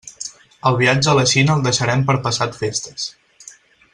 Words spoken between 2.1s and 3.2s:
passat festes.